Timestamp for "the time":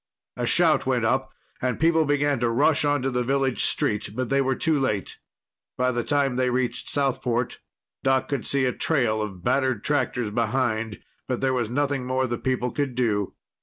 5.91-6.37